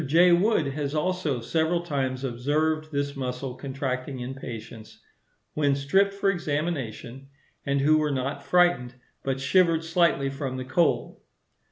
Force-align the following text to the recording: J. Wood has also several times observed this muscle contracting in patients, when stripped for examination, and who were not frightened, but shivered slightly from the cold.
J. 0.07 0.31
Wood 0.31 0.65
has 0.69 0.95
also 0.95 1.41
several 1.41 1.81
times 1.81 2.23
observed 2.23 2.91
this 2.91 3.15
muscle 3.15 3.53
contracting 3.53 4.19
in 4.19 4.33
patients, 4.33 4.99
when 5.53 5.75
stripped 5.75 6.15
for 6.15 6.31
examination, 6.31 7.27
and 7.67 7.81
who 7.81 7.99
were 7.99 8.09
not 8.09 8.41
frightened, 8.41 8.95
but 9.23 9.39
shivered 9.39 9.83
slightly 9.83 10.31
from 10.31 10.57
the 10.57 10.65
cold. 10.65 11.21